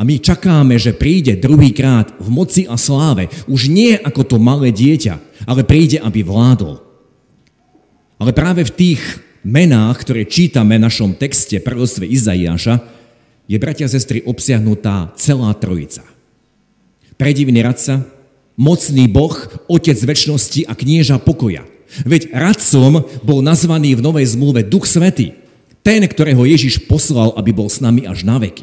a 0.00 0.04
my 0.04 0.16
čakáme, 0.16 0.80
že 0.80 0.96
príde 0.96 1.36
druhýkrát 1.36 2.16
v 2.16 2.28
moci 2.32 2.64
a 2.64 2.80
sláve. 2.80 3.28
Už 3.44 3.68
nie 3.68 4.00
ako 4.00 4.24
to 4.24 4.36
malé 4.40 4.72
dieťa, 4.72 5.44
ale 5.44 5.60
príde, 5.60 6.00
aby 6.00 6.24
vládol. 6.24 6.80
Ale 8.16 8.32
práve 8.32 8.64
v 8.64 8.72
tých 8.72 9.00
menách, 9.46 10.04
ktoré 10.04 10.28
čítame 10.28 10.76
v 10.76 10.84
našom 10.84 11.16
texte 11.16 11.56
proroctve 11.60 12.04
Izaiáša, 12.04 12.80
je, 13.50 13.58
bratia 13.58 13.90
a 13.90 13.92
sestry, 13.92 14.22
obsiahnutá 14.22 15.10
celá 15.18 15.50
trojica. 15.58 16.06
Predivný 17.18 17.58
radca, 17.66 18.06
mocný 18.54 19.10
Boh, 19.10 19.34
Otec 19.66 19.98
väčšnosti 19.98 20.70
a 20.70 20.72
knieža 20.78 21.18
pokoja. 21.18 21.66
Veď 22.06 22.30
radcom 22.30 23.02
bol 23.26 23.42
nazvaný 23.42 23.98
v 23.98 24.04
Novej 24.06 24.38
zmluve 24.38 24.62
Duch 24.62 24.86
Svetý, 24.86 25.34
ten, 25.82 26.04
ktorého 26.06 26.46
Ježiš 26.46 26.86
poslal, 26.86 27.34
aby 27.34 27.50
bol 27.50 27.66
s 27.66 27.82
nami 27.82 28.06
až 28.06 28.22
na 28.22 28.38
veky. 28.38 28.62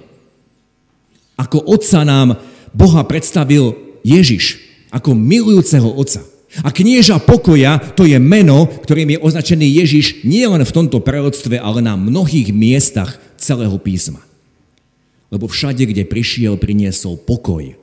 Ako 1.36 1.60
otca 1.68 2.08
nám 2.08 2.40
Boha 2.72 3.04
predstavil 3.04 3.76
Ježiš, 4.08 4.64
ako 4.94 5.18
milujúceho 5.18 5.92
otca. 5.92 6.24
A 6.64 6.72
knieža 6.72 7.20
pokoja 7.20 7.78
to 7.94 8.08
je 8.08 8.16
meno, 8.18 8.66
ktorým 8.66 9.16
je 9.16 9.20
označený 9.20 9.68
Ježiš 9.84 10.24
nie 10.24 10.48
len 10.48 10.64
v 10.64 10.76
tomto 10.76 11.04
prerodstve, 11.04 11.60
ale 11.60 11.84
na 11.84 12.00
mnohých 12.00 12.56
miestach 12.56 13.20
celého 13.36 13.76
písma. 13.76 14.24
Lebo 15.28 15.52
všade, 15.52 15.84
kde 15.84 16.08
prišiel, 16.08 16.56
priniesol 16.56 17.20
pokoj. 17.20 17.76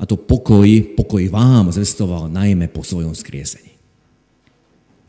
A 0.00 0.02
to 0.06 0.14
pokoj, 0.14 0.64
pokoj 0.94 1.24
vám 1.28 1.74
zvestoval 1.74 2.30
najmä 2.30 2.70
po 2.70 2.86
svojom 2.86 3.12
skriesení. 3.12 3.74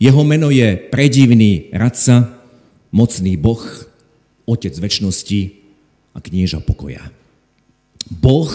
Jeho 0.01 0.25
meno 0.25 0.49
je 0.49 0.81
predivný 0.89 1.69
radca, 1.69 2.41
mocný 2.89 3.37
Boh, 3.37 3.61
Otec 4.49 4.73
väčšnosti 4.73 5.41
a 6.11 6.19
knieža 6.19 6.59
pokoja. 6.65 7.05
Boh, 8.09 8.49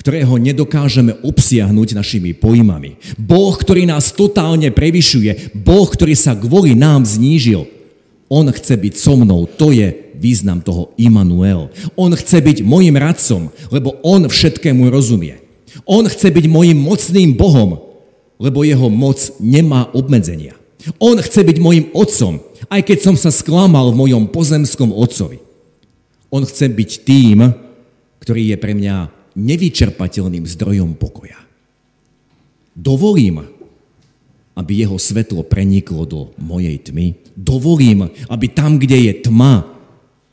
ktorého 0.00 0.40
nedokážeme 0.40 1.20
obsiahnuť 1.20 1.92
našimi 1.92 2.32
pojmami. 2.32 2.96
Boh, 3.20 3.52
ktorý 3.52 3.84
nás 3.84 4.16
totálne 4.16 4.72
prevyšuje. 4.72 5.52
Boh, 5.60 5.84
ktorý 5.84 6.16
sa 6.16 6.32
kvôli 6.32 6.72
nám 6.72 7.04
znížil. 7.04 7.68
On 8.32 8.48
chce 8.48 8.80
byť 8.80 8.94
so 8.96 9.20
mnou. 9.20 9.44
To 9.60 9.68
je 9.68 9.92
význam 10.16 10.64
toho 10.64 10.96
Immanuel. 10.96 11.68
On 12.00 12.08
chce 12.16 12.40
byť 12.40 12.64
mojim 12.64 12.96
radcom, 12.96 13.52
lebo 13.68 14.00
on 14.00 14.24
všetkému 14.24 14.88
rozumie. 14.88 15.44
On 15.84 16.00
chce 16.08 16.32
byť 16.32 16.48
mojim 16.48 16.80
mocným 16.80 17.36
Bohom, 17.36 17.84
lebo 18.40 18.64
jeho 18.64 18.88
moc 18.88 19.20
nemá 19.36 19.92
obmedzenia. 19.92 20.56
On 20.96 21.12
chce 21.20 21.44
byť 21.44 21.60
mojim 21.60 21.92
otcom, 21.92 22.40
aj 22.72 22.80
keď 22.88 22.98
som 23.04 23.16
sa 23.20 23.28
sklamal 23.28 23.92
v 23.92 24.00
mojom 24.00 24.32
pozemskom 24.32 24.96
otcovi. 24.96 25.44
On 26.32 26.40
chce 26.40 26.72
byť 26.72 26.90
tým, 27.04 27.52
ktorý 28.24 28.54
je 28.54 28.56
pre 28.56 28.72
mňa 28.72 29.19
nevyčerpateľným 29.34 30.44
zdrojom 30.46 30.96
pokoja. 30.98 31.38
Dovolím, 32.74 33.44
aby 34.56 34.84
jeho 34.84 34.98
svetlo 35.00 35.46
preniklo 35.46 36.04
do 36.04 36.20
mojej 36.36 36.76
tmy. 36.76 37.16
Dovolím, 37.32 38.10
aby 38.28 38.46
tam, 38.50 38.76
kde 38.76 39.10
je 39.10 39.12
tma, 39.24 39.64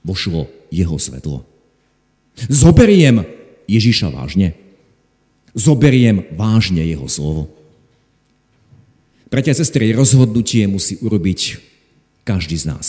vošlo 0.03 0.51
jeho 0.73 0.97
svetlo. 0.99 1.47
Zoberiem 2.51 3.23
Ježiša 3.65 4.11
vážne. 4.11 4.53
Zoberiem 5.57 6.27
vážne 6.35 6.85
jeho 6.85 7.07
slovo. 7.09 7.49
Bratia 9.27 9.51
a 9.51 9.59
sestry, 9.59 9.91
rozhodnutie 9.91 10.63
musí 10.71 10.95
urobiť 11.03 11.59
každý 12.23 12.55
z 12.55 12.71
nás. 12.71 12.87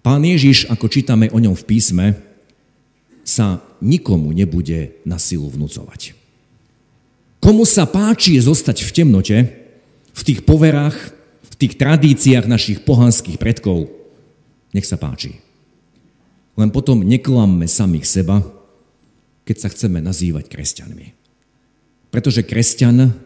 Pán 0.00 0.24
Ježiš, 0.24 0.68
ako 0.68 0.88
čítame 0.88 1.28
o 1.32 1.38
ňom 1.40 1.56
v 1.56 1.64
písme, 1.64 2.06
sa 3.24 3.60
nikomu 3.80 4.32
nebude 4.32 5.00
na 5.04 5.16
silu 5.16 5.48
vnúcovať. 5.48 6.16
Komu 7.40 7.64
sa 7.64 7.88
páči 7.88 8.36
zostať 8.36 8.84
v 8.84 8.90
temnote, 8.92 9.36
v 10.12 10.22
tých 10.22 10.44
poverách, 10.44 10.96
v 11.48 11.54
tých 11.56 11.80
tradíciách 11.80 12.44
našich 12.44 12.84
pohanských 12.84 13.40
predkov, 13.40 13.88
nech 14.76 14.84
sa 14.84 15.00
páči. 15.00 15.40
Len 16.60 16.68
potom 16.68 17.00
neklamme 17.00 17.64
samých 17.64 18.04
seba, 18.04 18.44
keď 19.48 19.56
sa 19.56 19.68
chceme 19.72 20.04
nazývať 20.04 20.52
kresťanmi. 20.52 21.06
Pretože 22.12 22.44
kresťan 22.44 23.16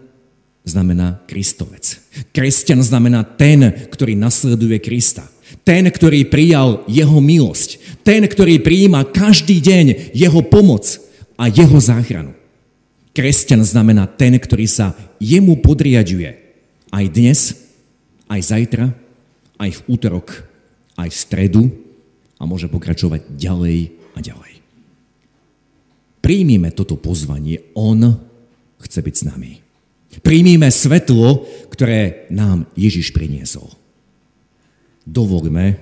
znamená 0.62 1.26
Kristovec. 1.26 1.98
Kresťan 2.30 2.80
znamená 2.80 3.26
ten, 3.26 3.74
ktorý 3.90 4.14
nasleduje 4.14 4.78
Krista. 4.78 5.26
Ten, 5.62 5.88
ktorý 5.88 6.28
prijal 6.28 6.82
jeho 6.88 7.20
milosť. 7.20 8.00
Ten, 8.00 8.24
ktorý 8.24 8.60
prijíma 8.60 9.08
každý 9.12 9.60
deň 9.60 10.16
jeho 10.16 10.40
pomoc 10.44 10.98
a 11.36 11.48
jeho 11.50 11.76
záchranu. 11.78 12.32
Kresťan 13.14 13.62
znamená 13.62 14.10
ten, 14.10 14.34
ktorý 14.34 14.66
sa 14.66 14.96
jemu 15.22 15.62
podriaduje 15.62 16.34
aj 16.90 17.04
dnes, 17.14 17.38
aj 18.26 18.40
zajtra, 18.42 18.86
aj 19.58 19.70
v 19.70 19.80
útorok, 19.86 20.42
aj 20.98 21.08
v 21.10 21.16
stredu 21.16 21.62
a 22.38 22.42
môže 22.42 22.66
pokračovať 22.66 23.38
ďalej 23.38 23.94
a 24.14 24.18
ďalej. 24.18 24.54
Príjmime 26.24 26.72
toto 26.72 26.96
pozvanie, 26.96 27.70
On 27.76 28.00
chce 28.80 28.98
byť 29.04 29.14
s 29.14 29.24
nami. 29.28 29.52
Príjmime 30.24 30.70
svetlo, 30.70 31.44
ktoré 31.68 32.30
nám 32.30 32.70
Ježiš 32.78 33.10
priniesol. 33.10 33.66
Dovolme, 35.04 35.78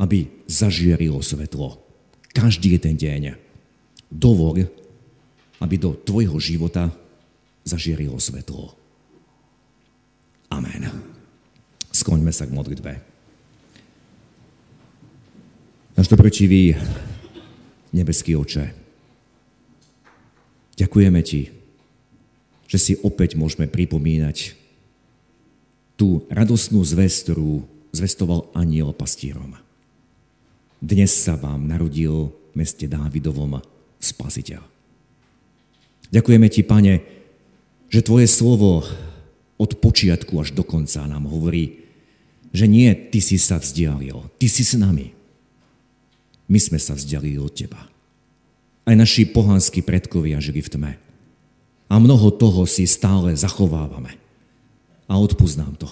aby 0.00 0.28
zažierilo 0.48 1.20
svetlo. 1.20 1.80
Každý 2.32 2.76
ten 2.80 2.96
deň. 2.96 3.36
Dovol, 4.12 4.68
aby 5.60 5.74
do 5.76 5.96
tvojho 5.96 6.36
života 6.40 6.92
zažierilo 7.64 8.20
svetlo. 8.20 8.76
Amen. 10.52 10.88
Skloňme 11.90 12.30
sa 12.30 12.44
k 12.46 12.54
modlitbe. 12.54 12.92
Náš 15.96 16.12
dobročivý 16.12 16.76
nebeský 17.96 18.36
oče, 18.36 18.68
ďakujeme 20.76 21.20
ti, 21.24 21.48
že 22.68 22.76
si 22.76 22.92
opäť 23.00 23.40
môžeme 23.40 23.64
pripomínať 23.64 24.52
tú 25.96 26.28
radosnú 26.28 26.84
zväz, 26.84 27.24
ktorú 27.24 27.64
zvestoval 27.96 28.52
aniel 28.52 28.92
pastierom. 28.92 29.56
Dnes 30.76 31.08
sa 31.08 31.40
vám 31.40 31.64
narodil 31.64 32.28
v 32.52 32.54
meste 32.60 32.84
Dávidovom 32.84 33.64
spasiteľ. 33.96 34.60
Ďakujeme 36.12 36.46
ti, 36.52 36.62
pane, 36.62 36.94
že 37.88 38.04
Tvoje 38.04 38.28
slovo 38.28 38.84
od 39.56 39.70
počiatku 39.80 40.36
až 40.36 40.52
do 40.52 40.62
konca 40.62 41.08
nám 41.08 41.26
hovorí, 41.26 41.88
že 42.52 42.68
nie 42.68 42.92
Ty 42.92 43.18
si 43.24 43.40
sa 43.40 43.56
vzdialil, 43.56 44.20
Ty 44.36 44.46
si 44.46 44.62
s 44.62 44.76
nami. 44.76 45.16
My 46.46 46.58
sme 46.60 46.78
sa 46.78 46.94
vzdialili 46.94 47.40
od 47.40 47.50
Teba. 47.50 47.82
Aj 48.86 48.94
naši 48.94 49.26
pohanskí 49.26 49.82
predkovia 49.82 50.38
žili 50.38 50.62
v 50.62 50.70
tme. 50.70 50.92
A 51.90 51.94
mnoho 51.98 52.30
toho 52.30 52.62
si 52.70 52.86
stále 52.86 53.34
zachovávame. 53.34 54.14
A 55.10 55.18
odpúsť 55.18 55.58
to. 55.74 55.90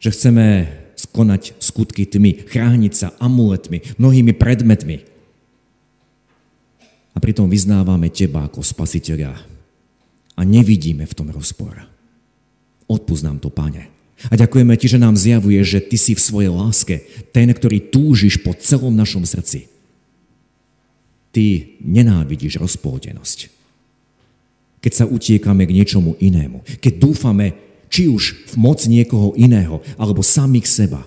Že 0.00 0.10
chceme 0.12 0.46
skonať 0.96 1.60
skutky 1.60 2.08
tmy, 2.08 2.48
chrániť 2.48 2.92
sa 2.92 3.08
amuletmi, 3.20 4.00
mnohými 4.00 4.32
predmetmi. 4.32 5.04
A 7.12 7.20
pritom 7.20 7.48
vyznávame 7.48 8.12
Teba 8.12 8.44
ako 8.44 8.60
spasiteľa. 8.60 9.36
A 10.36 10.40
nevidíme 10.44 11.08
v 11.08 11.16
tom 11.16 11.32
rozpor. 11.32 11.88
Odpúsť 12.84 13.24
nám 13.24 13.38
to, 13.40 13.48
Pane. 13.48 13.88
A 14.28 14.34
ďakujeme 14.36 14.76
Ti, 14.76 14.96
že 14.96 15.00
nám 15.00 15.16
zjavuje, 15.16 15.60
že 15.64 15.80
Ty 15.80 15.96
si 15.96 16.12
v 16.12 16.24
svojej 16.24 16.52
láske 16.52 17.04
ten, 17.32 17.48
ktorý 17.48 17.88
túžiš 17.88 18.40
po 18.40 18.52
celom 18.56 18.92
našom 18.92 19.24
srdci. 19.24 19.68
Ty 21.32 21.44
nenávidíš 21.84 22.56
rozpoltenosť. 22.60 23.52
Keď 24.80 24.92
sa 24.92 25.04
utiekame 25.08 25.68
k 25.68 25.76
niečomu 25.76 26.16
inému, 26.20 26.64
keď 26.80 26.92
dúfame 27.00 27.65
či 27.90 28.10
už 28.10 28.52
v 28.52 28.54
moc 28.58 28.82
niekoho 28.84 29.32
iného, 29.38 29.80
alebo 29.96 30.24
samých 30.24 30.66
seba. 30.66 31.02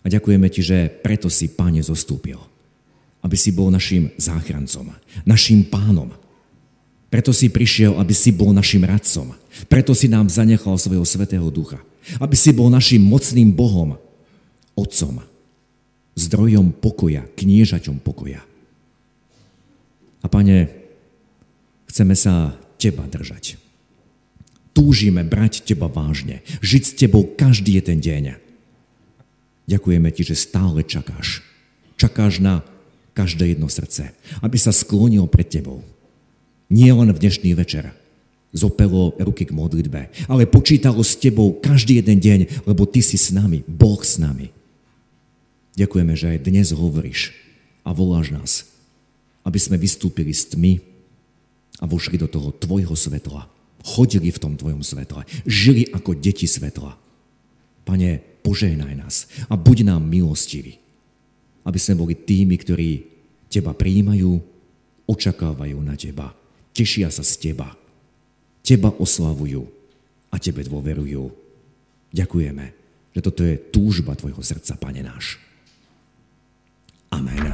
A 0.00 0.06
ďakujeme 0.08 0.48
Ti, 0.48 0.60
že 0.64 0.78
preto 1.04 1.28
si, 1.28 1.52
Páne, 1.52 1.84
zostúpil. 1.84 2.40
Aby 3.20 3.36
si 3.36 3.52
bol 3.52 3.68
našim 3.68 4.08
záchrancom, 4.16 4.96
našim 5.28 5.60
pánom. 5.68 6.08
Preto 7.12 7.36
si 7.36 7.52
prišiel, 7.52 7.98
aby 8.00 8.14
si 8.16 8.32
bol 8.32 8.54
našim 8.56 8.80
radcom. 8.86 9.36
Preto 9.68 9.92
si 9.92 10.08
nám 10.08 10.32
zanechal 10.32 10.78
svojho 10.78 11.04
svetého 11.04 11.44
ducha. 11.52 11.82
Aby 12.16 12.38
si 12.38 12.54
bol 12.54 12.72
našim 12.72 13.02
mocným 13.02 13.52
Bohom, 13.52 14.00
Otcom, 14.72 15.20
zdrojom 16.16 16.72
pokoja, 16.80 17.28
kniežaťom 17.36 18.00
pokoja. 18.00 18.40
A 20.24 20.26
pane, 20.30 20.70
chceme 21.92 22.16
sa 22.16 22.56
Teba 22.80 23.04
držať. 23.04 23.60
Túžime 24.70 25.26
brať 25.26 25.66
Teba 25.66 25.90
vážne, 25.90 26.46
žiť 26.62 26.82
s 26.86 26.92
Tebou 26.94 27.26
každý 27.26 27.82
jeden 27.82 27.98
deň. 27.98 28.24
Ďakujeme 29.66 30.08
Ti, 30.10 30.22
že 30.22 30.36
stále 30.38 30.86
čakáš. 30.86 31.42
Čakáš 31.98 32.40
na 32.40 32.62
každé 33.12 33.54
jedno 33.54 33.68
srdce, 33.68 34.14
aby 34.40 34.56
sa 34.56 34.70
sklonil 34.70 35.26
pred 35.26 35.46
Tebou. 35.46 35.82
Nie 36.70 36.94
len 36.94 37.10
v 37.10 37.18
dnešný 37.18 37.50
večer, 37.58 37.90
zopelo 38.54 39.14
ruky 39.18 39.46
k 39.46 39.54
modlitbe, 39.54 40.10
ale 40.26 40.46
počítalo 40.46 41.02
s 41.02 41.14
tebou 41.18 41.54
každý 41.58 42.02
jeden 42.02 42.18
deň, 42.18 42.40
lebo 42.66 42.86
ty 42.86 43.02
si 43.02 43.14
s 43.18 43.30
nami, 43.30 43.62
Boh 43.66 43.98
s 44.02 44.18
nami. 44.18 44.50
Ďakujeme, 45.78 46.14
že 46.18 46.26
aj 46.34 46.46
dnes 46.46 46.74
hovoríš 46.74 47.34
a 47.86 47.94
voláš 47.94 48.34
nás, 48.34 48.52
aby 49.46 49.58
sme 49.58 49.78
vystúpili 49.78 50.34
z 50.34 50.54
tmy 50.54 50.72
a 51.78 51.86
vošli 51.86 52.18
do 52.18 52.26
toho 52.26 52.50
tvojho 52.50 52.94
svetla. 52.94 53.46
Chodili 53.80 54.28
v 54.28 54.42
tom 54.42 54.54
tvojom 54.56 54.84
svetle. 54.84 55.24
Žili 55.48 55.88
ako 55.92 56.16
deti 56.16 56.44
svetla. 56.44 56.96
Pane, 57.84 58.20
požehnaj 58.44 58.94
nás 58.96 59.26
a 59.48 59.56
buď 59.56 59.88
nám 59.88 60.04
milostivý, 60.04 60.76
aby 61.64 61.78
sme 61.80 62.00
boli 62.04 62.14
tými, 62.16 62.56
ktorí 62.60 62.90
teba 63.48 63.72
prijímajú, 63.72 64.36
očakávajú 65.10 65.78
na 65.82 65.98
teba, 65.98 66.30
tešia 66.70 67.10
sa 67.10 67.24
z 67.26 67.50
teba 67.50 67.80
teba 68.70 68.92
oslavujú 68.92 69.66
a 70.30 70.38
tebe 70.38 70.62
dôverujú. 70.62 71.26
Ďakujeme, 72.14 72.64
že 73.10 73.20
toto 73.24 73.42
je 73.42 73.58
túžba 73.58 74.14
tvojho 74.14 74.38
srdca, 74.42 74.78
Pane 74.78 75.02
náš. 75.02 75.42
Amen. 77.10 77.50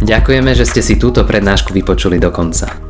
Ďakujeme, 0.00 0.50
že 0.56 0.64
ste 0.64 0.80
si 0.80 0.96
túto 0.96 1.20
prednášku 1.28 1.76
vypočuli 1.76 2.16
do 2.16 2.32
konca. 2.32 2.89